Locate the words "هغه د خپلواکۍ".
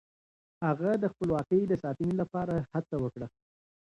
0.65-1.61